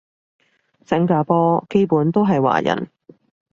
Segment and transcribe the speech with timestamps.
[0.83, 2.89] 新加坡基本都係華人